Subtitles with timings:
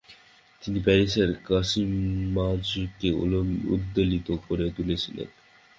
[0.63, 3.09] তিনি প্যারিসের কবিসমাজকে
[3.73, 5.29] উদ্বেলিত করে তুলেছিলেন।